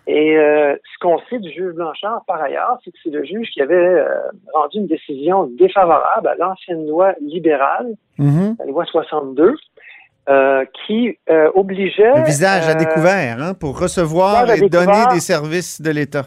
Et 0.06 0.36
euh, 0.36 0.74
ce 0.74 0.98
qu'on 1.00 1.18
sait 1.30 1.38
du 1.38 1.50
juge 1.50 1.74
Blanchard, 1.74 2.24
par 2.26 2.42
ailleurs, 2.42 2.78
c'est 2.84 2.90
que 2.90 2.98
c'est 3.02 3.10
le 3.10 3.24
juge 3.24 3.48
qui 3.50 3.62
avait 3.62 3.74
euh, 3.74 4.08
rendu 4.52 4.78
une 4.78 4.86
décision 4.88 5.44
défavorable 5.44 6.28
à 6.28 6.34
l'ancienne 6.34 6.86
loi 6.86 7.14
libérale 7.20 7.94
Mhm. 8.18 8.56
la 8.58 8.66
loi 8.66 8.84
62, 8.84 9.54
euh, 10.28 10.64
qui 10.86 11.18
euh, 11.28 11.50
obligeait... 11.54 12.14
Le 12.14 12.24
visage 12.24 12.68
à 12.68 12.76
euh, 12.76 12.78
découvert, 12.78 13.42
hein, 13.42 13.54
pour 13.54 13.76
recevoir 13.76 14.48
et 14.52 14.68
donner 14.68 15.02
des 15.12 15.18
services 15.18 15.82
de 15.82 15.90
l'État. 15.90 16.26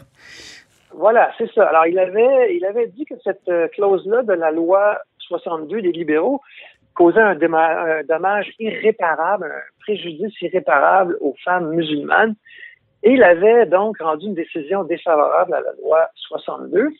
Voilà, 0.92 1.30
c'est 1.38 1.50
ça. 1.54 1.66
Alors, 1.66 1.86
il 1.86 1.98
avait, 1.98 2.54
il 2.54 2.66
avait 2.66 2.88
dit 2.88 3.06
que 3.06 3.14
cette 3.24 3.50
clause-là 3.72 4.22
de 4.22 4.34
la 4.34 4.50
loi 4.50 4.98
62 5.20 5.80
des 5.80 5.92
libéraux 5.92 6.42
causait 6.92 7.22
un 7.22 7.36
dommage 7.36 8.52
irréparable, 8.58 9.46
un 9.46 9.80
préjudice 9.80 10.42
irréparable 10.42 11.16
aux 11.22 11.34
femmes 11.42 11.70
musulmanes. 11.70 12.34
Et 13.02 13.12
il 13.12 13.22
avait 13.22 13.64
donc 13.64 13.96
rendu 13.98 14.26
une 14.26 14.34
décision 14.34 14.84
défavorable 14.84 15.54
à 15.54 15.60
la 15.60 15.72
loi 15.82 16.08
62. 16.16 16.90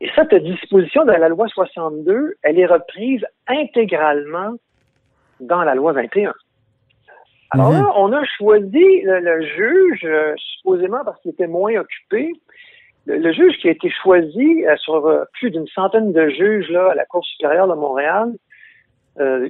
Et 0.00 0.10
cette 0.16 0.34
disposition 0.34 1.04
de 1.04 1.12
la 1.12 1.28
loi 1.28 1.46
62, 1.46 2.34
elle 2.42 2.58
est 2.58 2.66
reprise 2.66 3.24
intégralement 3.46 4.54
dans 5.40 5.62
la 5.62 5.74
loi 5.74 5.92
21. 5.92 6.32
Alors 7.50 7.70
Mhm. 7.72 7.82
là, 7.82 7.92
on 7.96 8.12
a 8.12 8.24
choisi 8.24 9.02
le, 9.02 9.20
le 9.20 9.42
juge, 9.46 10.04
euh, 10.04 10.34
supposément 10.36 11.04
parce 11.04 11.20
qu'il 11.20 11.30
était 11.30 11.46
moins 11.46 11.74
occupé, 11.76 12.32
le, 13.06 13.18
le 13.18 13.32
juge 13.32 13.56
qui 13.58 13.68
a 13.68 13.72
été 13.72 13.90
choisi 14.02 14.64
euh, 14.66 14.76
sur 14.78 15.06
euh, 15.06 15.24
plus 15.34 15.50
d'une 15.50 15.66
centaine 15.68 16.12
de 16.12 16.28
juges 16.30 16.68
là, 16.70 16.90
à 16.90 16.94
la 16.94 17.04
Cour 17.04 17.24
supérieure 17.24 17.68
de 17.68 17.74
Montréal, 17.74 18.32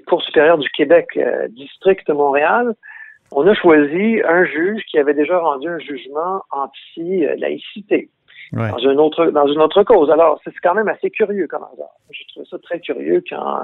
Cour 0.07 0.23
supérieure 0.23 0.59
du 0.59 0.69
Québec, 0.71 1.19
district 1.51 2.07
de 2.07 2.13
Montréal, 2.13 2.75
on 3.33 3.47
a 3.47 3.55
choisi 3.55 4.21
un 4.29 4.45
juge 4.45 4.83
qui 4.91 4.99
avait 4.99 5.15
déjà 5.15 5.39
rendu 5.39 5.67
un 5.69 5.79
jugement 5.79 6.43
anti-laïcité 6.51 8.11
Ouais. 8.53 8.71
dans 8.71 8.79
une 8.79 9.01
autre 9.01 9.27
dans 9.31 9.47
une 9.47 9.61
autre 9.63 9.83
cause. 9.83 10.11
Alors, 10.11 10.39
c'est 10.45 10.53
quand 10.63 10.75
même 10.75 10.89
assez 10.89 11.11
curieux 11.11 11.47
comme 11.49 11.65
hasard. 11.73 11.95
J'ai 12.11 12.25
trouvé 12.29 12.47
ça 12.49 12.59
très 12.59 12.79
curieux 12.79 13.25
quand, 13.29 13.63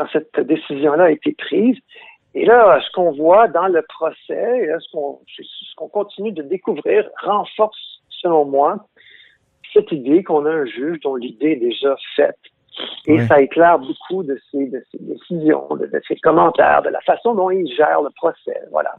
quand 0.00 0.06
cette 0.12 0.46
décision-là 0.46 1.04
a 1.04 1.10
été 1.10 1.32
prise. 1.32 1.76
Et 2.34 2.44
là, 2.46 2.80
ce 2.80 2.90
qu'on 2.92 3.12
voit 3.12 3.48
dans 3.48 3.66
le 3.66 3.82
procès, 3.82 4.60
et 4.62 4.66
là, 4.66 4.78
ce 4.80 5.74
qu'on 5.76 5.88
continue 5.88 6.32
de 6.32 6.42
découvrir 6.42 7.08
renforce, 7.22 8.00
selon 8.08 8.44
moi, 8.44 8.86
cette 9.72 9.90
idée 9.92 10.22
qu'on 10.22 10.46
a 10.46 10.50
un 10.50 10.64
juge 10.64 11.00
dont 11.00 11.16
l'idée 11.16 11.52
est 11.52 11.56
déjà 11.56 11.94
faite. 12.16 12.38
Et 13.06 13.14
Oui. 13.14 13.26
ça 13.26 13.40
éclaire 13.40 13.78
beaucoup 13.78 14.22
de 14.22 14.40
ses, 14.50 14.66
de 14.68 14.82
ses 14.90 14.98
décisions, 15.00 15.66
de, 15.72 15.86
de 15.86 16.00
ses 16.06 16.16
commentaires, 16.16 16.82
de 16.82 16.88
la 16.88 17.00
façon 17.02 17.34
dont 17.34 17.50
il 17.50 17.66
gère 17.74 18.00
le 18.00 18.10
procès. 18.16 18.60
Voilà. 18.70 18.94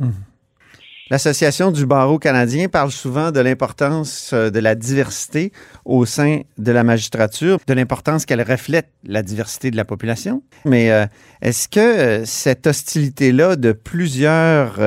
L'Association 1.12 1.72
du 1.72 1.86
barreau 1.86 2.20
canadien 2.20 2.70
parle 2.70 2.90
souvent 2.90 3.32
de 3.32 3.42
l'importance 3.42 4.32
euh, 4.32 4.50
de 4.50 4.60
la 4.60 4.76
diversité 4.76 5.52
au 5.84 6.06
sein 6.06 6.44
de 6.58 6.72
la 6.72 6.86
magistrature, 6.86 7.58
de 7.68 7.74
l'importance 7.74 8.26
qu'elle 8.26 8.42
reflète 8.42 8.88
la 9.04 9.22
diversité 9.22 9.72
de 9.72 9.76
la 9.76 9.84
population. 9.84 10.42
Mais 10.64 10.90
euh, 10.90 11.06
est-ce 11.42 11.68
que 11.68 11.82
euh, 11.82 12.26
cette 12.26 12.66
hostilité-là 12.66 13.58
de 13.58 13.74
plusieurs 13.74 14.80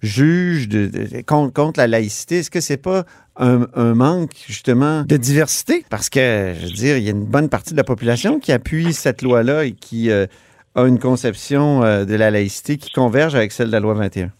juges 0.00 0.66
contre, 1.26 1.78
la 1.78 1.86
laïcité, 1.86 2.38
est-ce 2.38 2.50
que 2.50 2.62
c'est 2.62 2.78
pas 2.78 3.04
un, 3.36 3.66
manque 3.94 4.32
justement 4.46 5.02
de 5.02 5.18
diversité? 5.18 5.84
Parce 5.90 6.08
que, 6.08 6.54
je 6.58 6.68
veux 6.68 6.72
dire, 6.72 6.96
il 6.96 7.04
y 7.04 7.08
a 7.08 7.12
une 7.12 7.26
bonne 7.26 7.50
partie 7.50 7.72
de 7.72 7.76
la 7.76 7.84
population 7.84 8.40
qui 8.40 8.50
appuie 8.50 8.94
cette 8.94 9.20
loi-là 9.20 9.66
et 9.66 9.72
qui 9.72 10.10
a 10.10 10.26
une 10.74 10.98
conception 10.98 11.80
de 11.80 12.14
la 12.14 12.30
laïcité 12.30 12.78
qui 12.78 12.90
converge 12.92 13.34
avec 13.34 13.52
celle 13.52 13.66
de 13.66 13.72
la 13.72 13.80
loi 13.80 13.92
21. 13.92 14.32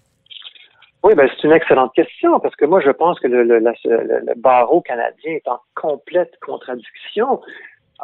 Oui, 1.03 1.15
ben, 1.15 1.29
c'est 1.29 1.47
une 1.47 1.53
excellente 1.53 1.95
question 1.95 2.41
parce 2.41 2.57
que 2.57 2.65
moi, 2.65 2.81
je 2.81 2.91
pense 2.91 3.21
que 3.21 3.29
le, 3.29 3.45
le, 3.45 3.59
la- 3.59 3.75
le- 3.85 4.21
le 4.27 4.35
barreau 4.37 4.81
canadien 4.81 5.33
est 5.35 5.47
en 5.49 5.61
complète 5.75 6.33
contradiction. 6.45 7.41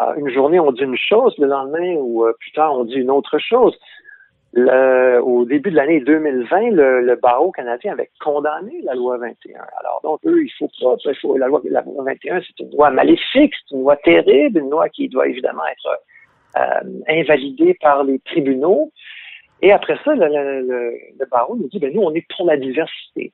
Euh, 0.00 0.14
une 0.16 0.30
journée, 0.30 0.60
on 0.60 0.70
dit 0.72 0.82
une 0.84 0.96
chose, 0.96 1.34
le 1.38 1.46
lendemain 1.48 1.94
ou 1.96 2.24
euh, 2.24 2.32
plus 2.38 2.52
tard, 2.52 2.72
on 2.74 2.84
dit 2.84 2.94
une 2.94 3.10
autre 3.10 3.38
chose. 3.38 3.76
le- 4.54 5.18
au 5.22 5.44
début 5.46 5.70
de 5.70 5.76
l'année 5.76 6.00
2020, 6.00 6.70
le, 6.72 7.00
le 7.00 7.16
barreau 7.16 7.50
canadien 7.52 7.92
avait 7.92 8.10
condamné 8.20 8.82
la 8.84 8.94
loi 8.94 9.16
21. 9.16 9.60
Alors 9.80 10.00
donc, 10.04 10.20
eux, 10.26 10.42
il 10.44 10.50
faut 10.58 10.68
pas, 10.80 10.94
il 11.06 11.14
faut, 11.20 11.38
la, 11.38 11.46
loi, 11.48 11.60
la 11.64 11.80
loi 11.82 12.04
21, 12.04 12.40
c'est 12.42 12.62
une 12.62 12.70
loi 12.72 12.90
maléfique, 12.90 13.54
c'est 13.66 13.74
une 13.74 13.80
loi 13.82 13.96
terrible, 13.96 14.58
une 14.60 14.70
loi 14.70 14.88
qui 14.90 15.08
doit 15.08 15.26
évidemment 15.26 15.62
être 15.66 15.98
euh, 16.58 16.90
invalidée 17.08 17.74
par 17.80 18.04
les 18.04 18.18
tribunaux. 18.20 18.92
Et 19.62 19.72
après 19.72 19.96
ça, 20.04 20.14
le, 20.14 20.26
le- 20.28 21.26
barreau 21.30 21.56
nous 21.56 21.68
dit, 21.68 21.78
ben 21.78 21.92
nous, 21.94 22.02
on 22.02 22.12
est 22.14 22.26
pour 22.36 22.46
la 22.46 22.56
diversité. 22.56 23.32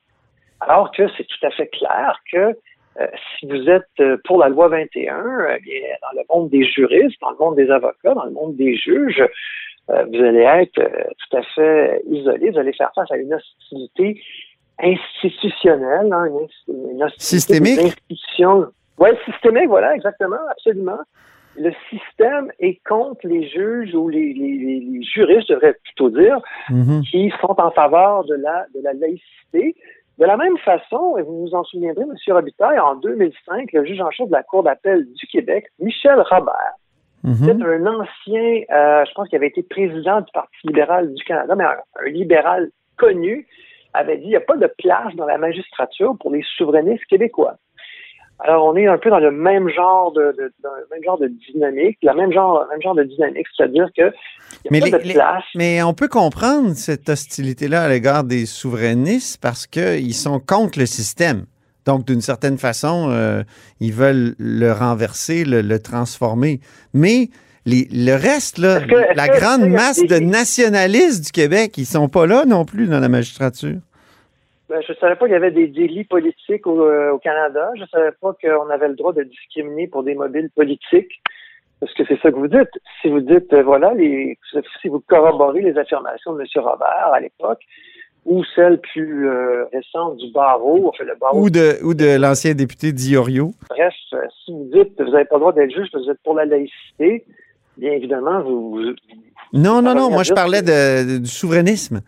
Alors 0.61 0.91
que 0.93 1.09
c'est 1.17 1.25
tout 1.25 1.47
à 1.47 1.51
fait 1.51 1.69
clair 1.69 2.21
que 2.31 2.55
euh, 3.01 3.07
si 3.39 3.47
vous 3.47 3.69
êtes 3.71 3.87
euh, 4.01 4.17
pour 4.25 4.39
la 4.39 4.49
loi 4.49 4.69
21, 4.69 5.17
euh, 5.17 5.59
bien, 5.63 5.81
dans 6.03 6.21
le 6.21 6.25
monde 6.29 6.51
des 6.51 6.65
juristes, 6.65 7.21
dans 7.21 7.31
le 7.31 7.37
monde 7.39 7.57
des 7.57 7.71
avocats, 7.71 8.15
dans 8.15 8.25
le 8.25 8.33
monde 8.33 8.57
des 8.57 8.77
juges, 8.77 9.23
euh, 9.91 10.05
vous 10.05 10.23
allez 10.23 10.41
être 10.43 10.79
euh, 10.79 11.05
tout 11.19 11.37
à 11.37 11.43
fait 11.55 12.03
isolé, 12.11 12.51
vous 12.51 12.59
allez 12.59 12.73
faire 12.73 12.91
face 12.95 13.11
à 13.11 13.17
une 13.17 13.33
hostilité 13.33 14.21
institutionnelle, 14.81 16.13
hein, 16.13 16.27
une, 16.27 16.49
une 16.91 17.03
hostilité 17.03 17.25
Systémique? 17.25 17.97
Oui, 18.99 19.11
systémique, 19.25 19.69
voilà, 19.69 19.95
exactement, 19.95 20.37
absolument. 20.51 20.99
Le 21.57 21.73
système 21.91 22.53
est 22.61 22.79
contre 22.87 23.27
les 23.27 23.49
juges 23.49 23.95
ou 23.95 24.09
les, 24.09 24.33
les, 24.33 24.57
les- 24.59 24.81
les 24.81 25.03
juristes, 25.03 25.49
je 25.49 25.55
devrais 25.55 25.75
plutôt 25.85 26.11
dire, 26.11 26.39
Mhm. 26.71 27.03
qui 27.11 27.33
sont 27.41 27.55
en 27.61 27.71
faveur 27.73 28.25
de 28.25 28.35
la, 28.35 28.67
de 28.75 28.81
la 28.83 28.93
laïcité. 28.93 29.75
De 30.19 30.25
la 30.25 30.37
même 30.37 30.59
façon, 30.59 31.17
et 31.17 31.23
vous 31.23 31.43
vous 31.47 31.55
en 31.55 31.63
souviendrez, 31.65 32.03
M. 32.03 32.15
Robitaille, 32.35 32.79
en 32.81 32.97
2005, 32.97 33.73
le 33.73 33.85
juge 33.85 34.01
en 34.01 34.11
chef 34.11 34.27
de 34.29 34.33
la 34.33 34.43
Cour 34.43 34.65
d'appel 34.65 35.07
du 35.15 35.27
Québec, 35.29 35.67
Michel 35.79 36.21
Robert, 36.29 36.75
c'est 37.47 37.63
un 37.63 37.87
ancien, 37.87 38.63
euh, 38.73 39.05
je 39.05 39.13
pense 39.15 39.29
qu'il 39.29 39.37
avait 39.37 39.49
été 39.49 39.63
président 39.63 40.21
du 40.21 40.31
Parti 40.33 40.57
libéral 40.65 41.13
du 41.15 41.23
Canada, 41.25 41.55
mais 41.57 41.65
un, 41.65 41.77
un 42.01 42.09
libéral 42.11 42.71
connu, 42.97 43.47
avait 43.95 44.17
dit 44.19 44.25
il 44.25 44.29
n'y 44.31 44.37
a 44.37 44.41
pas 44.41 44.57
de 44.57 44.71
place 44.79 45.15
dans 45.17 45.25
la 45.27 45.39
magistrature 45.39 46.17
pour 46.21 46.31
les 46.33 46.43
souverainistes 46.57 47.05
québécois. 47.07 47.55
Alors, 48.41 48.67
on 48.67 48.77
est 48.77 48.87
un 48.87 48.99
peu 48.99 49.11
dans 49.11 49.19
le 49.19 49.33
même 49.33 49.69
genre 49.69 50.13
de, 50.13 50.33
même 50.93 51.03
genre 51.05 51.19
de 51.19 51.29
dynamique, 51.53 51.99
la 52.03 52.15
même 52.15 52.33
genre, 52.33 52.65
même 52.71 52.81
genre 52.81 52.95
de 52.95 53.03
dynamique, 53.03 53.47
c'est-à-dire 53.57 53.89
que 53.97 54.13
Mais 54.71 54.79
n'y 54.81 54.89
a 54.89 54.91
pas 54.93 54.99
les- 54.99 55.09
de 55.09 55.13
place. 55.15 55.45
Mais 55.57 55.83
on 55.83 55.93
peut 55.93 56.07
comprendre 56.09 56.73
cette 56.75 57.09
hostilité-là 57.09 57.83
à 57.83 57.89
l'égard 57.89 58.23
des 58.25 58.47
souverainistes 58.47 59.41
parce 59.41 59.67
qu'ils 59.67 60.15
sont 60.15 60.39
contre 60.39 60.79
le 60.79 60.87
système. 60.87 61.47
Donc, 61.85 62.07
d'une 62.07 62.21
certaine 62.21 62.59
façon, 62.59 63.09
euh, 63.11 63.43
ils 63.81 63.93
veulent 63.93 64.35
le 64.39 64.71
renverser, 64.73 65.45
le, 65.45 65.61
le 65.63 65.79
transformer. 65.81 66.61
Mais 66.95 67.31
les- 67.67 67.89
le 67.91 68.13
reste, 68.15 68.59
là, 68.59 68.81
que- 68.83 69.17
la 69.17 69.27
grande 69.29 69.69
masse 69.69 69.99
des- 70.01 70.07
de 70.07 70.19
nationalistes 70.21 71.25
du 71.27 71.33
Québec, 71.33 71.77
ils 71.77 71.87
sont 71.87 72.09
pas 72.09 72.27
là 72.27 72.45
non 72.47 72.65
plus 72.65 72.87
dans 72.87 73.01
la 73.01 73.09
magistrature. 73.09 73.79
Ben, 74.69 74.83
je 74.87 74.93
ne 74.93 74.97
savais 74.99 75.17
pas 75.17 75.25
qu'il 75.27 75.33
y 75.33 75.37
avait 75.37 75.51
des 75.51 75.67
délits 75.69 76.05
politiques 76.05 76.67
au, 76.67 76.83
euh, 76.85 77.13
au 77.13 77.19
Canada. 77.19 77.71
Je 77.77 77.83
ne 77.83 77.87
savais 77.87 78.13
pas 78.21 78.35
qu'on 78.41 78.69
avait 78.71 78.89
le 78.89 78.95
droit 78.97 79.13
de 79.15 79.23
discriminer 79.23 79.87
pour 79.89 80.03
des 80.03 80.15
mobiles 80.15 80.51
politiques. 80.55 81.23
Parce 81.81 81.95
que 81.95 82.03
c'est 82.07 82.21
ça 82.21 82.31
que 82.31 82.37
vous 82.37 82.49
dites. 82.49 82.69
Si 83.01 83.09
vous 83.09 83.21
dites, 83.21 83.53
euh, 83.53 83.63
voilà, 83.63 83.95
les, 83.95 84.37
si 84.83 84.89
vous 84.89 85.01
corroborez 85.01 85.63
les 85.63 85.79
affirmations 85.79 86.35
de 86.35 86.41
M. 86.41 86.47
Robert 86.57 87.11
à 87.13 87.21
l'époque, 87.21 87.61
ou 88.27 88.43
celles 88.57 88.79
plus 88.81 89.29
euh, 89.29 89.65
récentes 89.73 90.17
du 90.19 90.31
barreau, 90.33 90.89
enfin 90.89 91.05
le 91.05 91.15
barreau, 91.19 91.45
Ou 91.45 91.51
de, 91.51 91.79
ou 91.85 91.95
de 91.95 92.21
l'ancien 92.21 92.53
député 92.53 92.93
Diorio. 92.93 93.53
bref, 93.71 93.95
euh, 94.13 94.19
si 94.45 94.53
vous 94.53 94.69
dites 94.75 94.97
que 94.97 95.05
vous 95.05 95.13
n'avez 95.13 95.25
pas 95.25 95.37
le 95.37 95.41
droit 95.41 95.53
d'être 95.53 95.71
juge 95.71 95.87
parce 95.93 96.05
que 96.05 96.09
vous 96.09 96.13
êtes 96.13 96.23
pour 96.25 96.35
la 96.35 96.45
laïcité, 96.45 97.25
bien 97.79 97.93
évidemment, 97.93 98.43
vous, 98.43 98.71
vous- 98.73 98.83
Non, 99.55 99.81
non, 99.81 99.95
non. 99.95 100.11
Moi, 100.11 100.25
je 100.25 100.35
parlais 100.35 100.61
de- 100.63 101.21
du 101.21 101.27
souverainisme. 101.31 102.01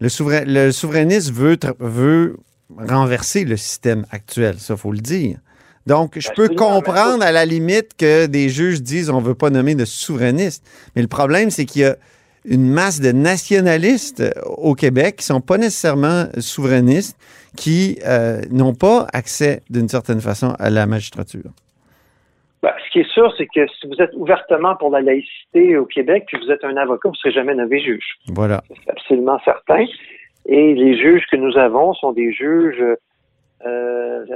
Le, 0.00 0.08
souverain, 0.08 0.44
le 0.46 0.72
souverainiste 0.72 1.32
veut, 1.32 2.36
renverser 2.76 3.44
le 3.44 3.56
système 3.56 4.06
actuel. 4.10 4.56
Ça, 4.58 4.76
faut 4.76 4.92
le 4.92 5.00
dire. 5.00 5.38
Donc, 5.86 6.18
je 6.18 6.28
peux 6.28 6.44
Absolument, 6.44 6.76
mais 6.76 6.82
comprendre 6.82 7.24
à 7.24 7.32
la 7.32 7.44
limite 7.44 7.96
que 7.96 8.26
des 8.26 8.48
juges 8.48 8.82
disent 8.82 9.10
on 9.10 9.20
veut 9.20 9.34
pas 9.34 9.50
nommer 9.50 9.74
de 9.74 9.84
souverainiste. 9.84 10.64
Mais 10.94 11.02
le 11.02 11.08
problème, 11.08 11.50
c'est 11.50 11.64
qu'il 11.64 11.82
y 11.82 11.84
a 11.84 11.96
une 12.44 12.68
masse 12.68 13.00
de 13.00 13.12
nationalistes 13.12 14.22
au 14.46 14.74
Québec 14.74 15.16
qui 15.16 15.26
sont 15.26 15.40
pas 15.40 15.58
nécessairement 15.58 16.26
souverainistes, 16.38 17.16
qui 17.56 17.98
euh, 18.06 18.40
n'ont 18.50 18.74
pas 18.74 19.06
accès 19.12 19.62
d'une 19.68 19.88
certaine 19.88 20.20
façon 20.20 20.54
à 20.58 20.70
la 20.70 20.86
magistrature. 20.86 21.50
Ben, 22.62 22.72
ce 22.84 22.90
qui 22.90 23.00
est 23.00 23.10
sûr, 23.10 23.32
c'est 23.38 23.46
que 23.46 23.66
si 23.68 23.86
vous 23.86 24.00
êtes 24.02 24.12
ouvertement 24.14 24.76
pour 24.76 24.90
la 24.90 25.00
laïcité 25.00 25.78
au 25.78 25.86
Québec, 25.86 26.24
puis 26.26 26.38
vous 26.44 26.50
êtes 26.50 26.62
un 26.62 26.76
avocat, 26.76 27.08
vous 27.08 27.14
ne 27.14 27.16
serez 27.16 27.32
jamais 27.32 27.54
nommé 27.54 27.80
juge. 27.80 28.18
Voilà. 28.28 28.62
C'est 28.68 28.90
absolument 28.90 29.38
certain. 29.44 29.86
Et 30.46 30.74
les 30.74 30.96
juges 30.98 31.24
que 31.30 31.36
nous 31.36 31.56
avons 31.56 31.94
sont 31.94 32.12
des 32.12 32.32
juges, 32.32 32.84
euh, 33.66 34.26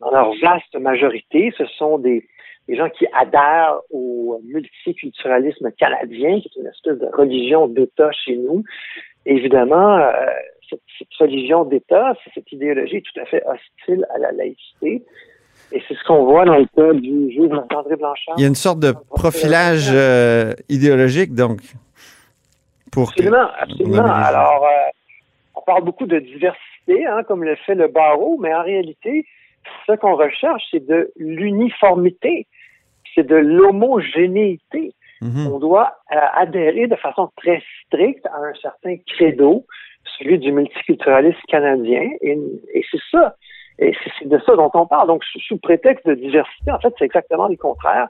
en, 0.00 0.10
leur 0.10 0.32
vaste 0.42 0.74
majorité, 0.78 1.52
ce 1.56 1.66
sont 1.66 1.98
des, 1.98 2.26
des 2.68 2.76
gens 2.76 2.88
qui 2.88 3.06
adhèrent 3.12 3.78
au 3.90 4.40
multiculturalisme 4.44 5.70
canadien, 5.72 6.40
qui 6.40 6.48
est 6.48 6.60
une 6.60 6.68
espèce 6.68 6.98
de 6.98 7.08
religion 7.14 7.68
d'État 7.68 8.10
chez 8.12 8.36
nous. 8.36 8.64
Et 9.26 9.34
évidemment, 9.34 9.98
euh, 9.98 10.12
cette, 10.70 10.80
cette 10.98 11.12
religion 11.18 11.64
d'État, 11.64 12.14
cette 12.34 12.50
idéologie 12.52 12.96
est 12.96 13.04
tout 13.12 13.20
à 13.20 13.26
fait 13.26 13.42
hostile 13.46 14.06
à 14.14 14.18
la 14.18 14.32
laïcité. 14.32 15.02
Et 15.72 15.82
c'est 15.88 15.94
ce 15.94 16.04
qu'on 16.04 16.24
voit 16.24 16.44
dans 16.44 16.58
le 16.58 16.66
cas 16.66 16.92
du 16.92 17.30
juge 17.32 17.50
André 17.74 17.96
Blanchard. 17.96 18.34
Il 18.38 18.42
y 18.42 18.44
a 18.44 18.48
une 18.48 18.54
sorte 18.54 18.78
de 18.78 18.92
profilage 19.10 19.90
euh, 19.92 20.52
idéologique, 20.68 21.34
donc, 21.34 21.60
pour 22.92 23.10
Absolument, 23.10 23.48
absolument. 23.58 24.04
Alors, 24.04 24.64
euh, 24.64 24.90
on 25.56 25.60
parle 25.62 25.84
beaucoup 25.84 26.06
de 26.06 26.18
diversité, 26.18 27.06
hein, 27.06 27.22
comme 27.26 27.42
le 27.42 27.56
fait 27.66 27.74
le 27.74 27.88
barreau, 27.88 28.38
mais 28.40 28.54
en 28.54 28.62
réalité, 28.62 29.26
ce 29.86 29.92
qu'on 29.96 30.16
recherche, 30.16 30.62
c'est 30.70 30.86
de 30.86 31.10
l'uniformité, 31.16 32.46
c'est 33.14 33.26
de 33.26 33.36
l'homogénéité. 33.36 34.92
Mhm. 35.20 35.48
On 35.52 35.58
doit 35.58 35.96
euh, 36.12 36.16
adhérer 36.34 36.86
de 36.86 36.96
façon 36.96 37.30
très 37.36 37.62
stricte 37.86 38.26
à 38.26 38.36
un 38.36 38.54
certain 38.60 38.96
credo, 39.06 39.66
celui 40.18 40.38
du 40.38 40.52
multiculturalisme 40.52 41.40
canadien, 41.48 42.08
et, 42.20 42.38
et 42.72 42.84
c'est 42.90 43.00
ça. 43.10 43.34
Et 43.78 43.94
c'est 44.18 44.28
de 44.28 44.38
ça 44.46 44.56
dont 44.56 44.70
on 44.74 44.86
parle. 44.86 45.08
Donc, 45.08 45.22
sous 45.24 45.58
prétexte 45.58 46.06
de 46.06 46.14
diversité, 46.14 46.70
en 46.70 46.78
fait, 46.78 46.94
c'est 46.98 47.04
exactement 47.04 47.48
le 47.48 47.56
contraire. 47.56 48.08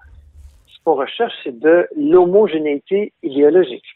Ce 0.67 0.79
qu'on 0.85 0.95
recherche, 0.95 1.33
c'est 1.43 1.59
de 1.59 1.89
l'homogénéité 1.97 3.13
idéologique. 3.23 3.96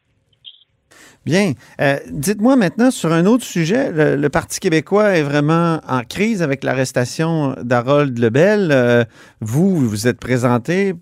Bien. 1.27 1.53
Euh, 1.81 1.99
Dites-moi 2.11 2.57
maintenant 2.57 2.91
sur 2.91 3.13
un 3.13 3.27
autre 3.27 3.45
sujet. 3.45 3.93
Le, 3.93 4.29
Parti 4.31 4.59
québécois 4.59 5.17
est 5.17 5.23
vraiment 5.23 5.81
en 5.87 6.03
crise 6.03 6.43
avec 6.43 6.65
l'arrestation 6.65 7.55
d'Harold 7.63 8.19
Lebel. 8.19 8.71
Euh, 8.73 9.05
vous, 9.41 9.77
vous 9.77 10.09
êtes 10.09 10.19
présenté 10.19 10.95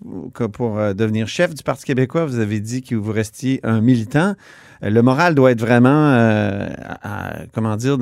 pour, 0.53 0.77
euh, 0.77 0.93
devenir 0.93 1.27
chef 1.27 1.53
du 1.53 1.63
Parti 1.63 1.85
québécois. 1.85 2.25
Vous 2.25 2.39
avez 2.39 2.59
dit 2.59 2.81
que 2.81 2.95
vous 2.95 3.13
restiez 3.13 3.61
un 3.63 3.79
militant. 3.79 4.35
Euh, 4.83 4.89
le 4.89 5.01
moral 5.01 5.35
doit 5.35 5.51
être 5.51 5.61
vraiment, 5.61 6.13
comment 7.53 7.77
dire, 7.77 7.97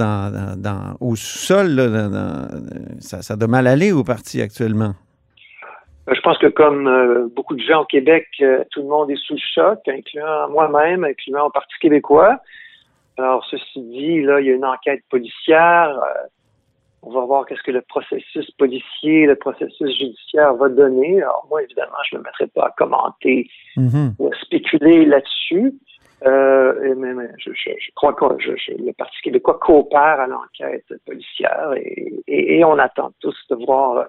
au 1.00 1.16
ça, 1.16 3.22
ça 3.22 3.36
doit 3.36 3.48
mal 3.48 3.68
aller 3.68 3.92
au 3.92 4.04
parti 4.04 4.42
actuellement. 4.42 4.96
Je 6.10 6.22
pense 6.22 6.38
que 6.38 6.48
comme 6.48 6.88
euh, 6.88 7.28
beaucoup 7.36 7.56
de 7.56 7.62
gens 7.62 7.82
au 7.82 7.86
Québec, 7.86 8.28
euh, 8.42 8.64
tout 8.72 8.82
le 8.82 8.88
monde 8.88 9.12
est 9.12 9.18
sous 9.18 9.34
le 9.34 9.40
choc, 9.54 9.80
incluant 9.88 10.50
moi-même, 10.50 11.04
incluant 11.04 11.46
le 11.46 11.52
Parti 11.52 11.74
québécois. 11.82 12.40
Alors, 13.18 13.44
ceci 13.50 13.82
dit, 13.82 14.22
là, 14.22 14.40
il 14.40 14.48
y 14.48 14.52
a 14.52 14.54
une 14.54 14.66
enquête 14.66 15.04
policière. 15.10 15.90
euh, 15.90 16.28
on 17.04 17.12
va 17.12 17.22
voir 17.22 17.46
qu'est-ce 17.46 17.62
que 17.64 17.72
le 17.72 17.82
processus 17.82 18.50
policier, 18.52 19.28
le 19.28 19.36
processus 19.36 19.98
judiciaire 19.98 20.54
va 20.56 20.68
donner. 20.70 21.22
Alors, 21.22 21.46
moi, 21.50 21.62
évidemment, 21.64 21.96
je 22.10 22.16
ne 22.16 22.20
me 22.20 22.26
mettrai 22.26 22.48
pas 22.48 22.66
à 22.68 22.74
commenter 22.78 23.48
Mhm. 23.78 24.14
ou 24.20 24.28
à 24.28 24.36
spéculer 24.42 25.06
là-dessus. 25.06 25.74
Euh, 26.26 26.96
mais, 26.98 27.14
mais 27.14 27.28
je, 27.38 27.52
je- 27.54 27.70
je 27.80 27.92
crois 27.96 28.12
que 28.14 28.26
le 28.26 28.92
Parti 28.94 29.16
québécois 29.24 29.60
coopère 29.62 30.20
à 30.20 30.26
l'enquête 30.26 30.84
policière 31.06 31.74
et, 31.76 32.12
et- 32.28 32.58
et 32.58 32.64
on 32.66 32.80
attend 32.80 33.12
tous 33.20 33.36
de 33.52 33.56
voir 33.66 33.98
euh, 33.98 34.04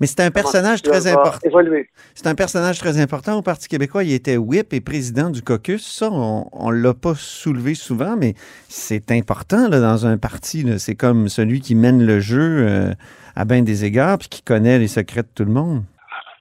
Mais 0.00 0.08
c'est 0.08 0.20
un 0.22 0.32
personnage 0.32 0.82
très 0.82 1.06
important. 1.06 1.38
évoluer. 1.44 1.88
C'est 2.14 2.26
un 2.26 2.34
personnage 2.34 2.80
très 2.80 3.00
important 3.00 3.38
au 3.38 3.42
Parti 3.42 3.68
québécois. 3.68 4.02
Il 4.02 4.12
était 4.12 4.36
whip 4.36 4.72
et 4.72 4.80
président 4.80 5.30
du 5.30 5.40
caucus. 5.42 5.86
Ça, 5.86 6.08
on 6.10 6.70
ne 6.72 6.82
l'a 6.82 6.94
pas 6.94 7.14
soulevé 7.14 7.74
souvent, 7.74 8.16
mais 8.18 8.34
c'est 8.68 9.12
important 9.12 9.68
là, 9.68 9.78
dans 9.78 10.04
un 10.04 10.18
parti. 10.18 10.66
C'est 10.80 10.96
comme 10.96 11.28
celui 11.28 11.60
qui 11.60 11.76
mène 11.76 12.04
le 12.04 12.18
jeu 12.18 12.66
euh, 12.68 12.90
à 13.36 13.44
bien 13.44 13.62
des 13.62 13.84
égards 13.84 14.18
puis 14.18 14.28
qui 14.28 14.42
connaît 14.42 14.80
les 14.80 14.88
secrets 14.88 15.22
de 15.22 15.28
tout 15.32 15.44
le 15.44 15.52
monde. 15.52 15.82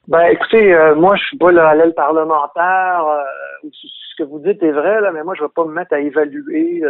Ben, 0.08 0.25
écoutez, 0.32 0.74
euh, 0.74 0.96
moi, 0.96 1.16
je 1.16 1.24
suis 1.25 1.38
pas 1.38 1.51
là, 1.51 1.70
à 1.70 1.75
l'aile 1.75 1.94
parlementaire. 1.94 3.06
Que 4.24 4.30
vous 4.30 4.40
dites 4.40 4.62
est 4.63 4.72
vrai, 4.72 5.01
là, 5.01 5.12
mais 5.13 5.24
moi, 5.24 5.36
je 5.38 5.44
vais 5.44 5.50
pas 5.56 5.66
me 5.66 5.74
mettre 5.74 5.94
à 5.94 6.00
évaluer 6.00 6.82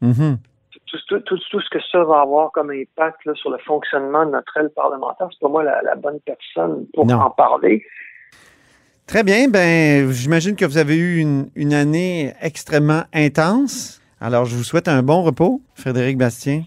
Mhm. 0.00 0.38
tout, 0.86 0.96
tout, 1.08 1.20
tout, 1.20 1.38
tout 1.50 1.60
ce 1.60 1.70
que 1.70 1.78
ça 1.92 2.02
va 2.04 2.20
avoir 2.20 2.50
comme 2.52 2.70
impact 2.70 3.24
là, 3.26 3.32
sur 3.34 3.50
le 3.50 3.58
fonctionnement 3.58 4.24
de 4.26 4.30
notre 4.32 4.56
aile 4.56 4.70
parlementaire. 4.74 5.28
C'est 5.30 5.40
pas 5.40 5.48
moi 5.48 5.62
la, 5.62 5.82
la 5.82 5.94
bonne 5.94 6.18
personne 6.24 6.86
pour 6.94 7.06
Non. 7.06 7.16
en 7.20 7.30
parler. 7.30 7.84
Très 9.06 9.22
bien. 9.24 9.48
Ben, 9.48 10.10
j'imagine 10.10 10.54
que 10.56 10.64
vous 10.64 10.78
avez 10.78 10.96
eu 10.96 11.18
une, 11.18 11.50
une 11.56 11.74
année 11.74 12.32
extrêmement 12.40 13.02
intense. 13.12 14.00
Alors, 14.20 14.44
je 14.44 14.54
vous 14.56 14.62
souhaite 14.62 14.86
un 14.88 15.02
bon 15.02 15.22
repos, 15.22 15.60
Frédéric 15.74 16.16
Bastien. 16.18 16.62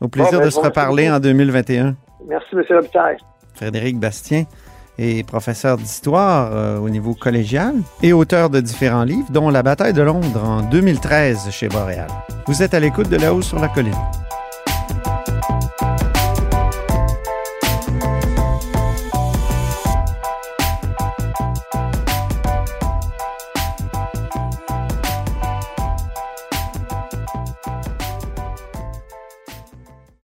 Au 0.00 0.08
plaisir 0.08 0.32
Bon, 0.32 0.38
ben, 0.38 0.44
de 0.46 0.50
se 0.50 0.60
reparler 0.60 1.04
merci 1.04 1.16
en 1.16 1.20
2021. 1.20 1.96
Merci, 2.26 2.48
M. 2.54 2.64
Robitaille. 2.70 3.16
Frédéric 3.54 3.98
Bastien 3.98 4.44
est 4.98 5.26
professeur 5.26 5.76
d'histoire 5.76 6.50
euh, 6.52 6.78
au 6.78 6.90
niveau 6.90 7.14
collégial 7.14 7.74
et 8.02 8.12
auteur 8.12 8.50
de 8.50 8.60
différents 8.60 9.04
livres, 9.04 9.30
dont 9.30 9.50
La 9.50 9.62
bataille 9.62 9.92
de 9.92 10.02
Londres 10.02 10.42
en 10.44 10.62
2013 10.62 11.50
chez 11.50 11.68
Boréal. 11.68 12.08
Vous 12.46 12.62
êtes 12.62 12.74
à 12.74 12.80
l'écoute 12.80 13.08
de 13.08 13.16
là-haut 13.16 13.42
sur 13.42 13.58
la 13.58 13.68
colline. 13.68 13.94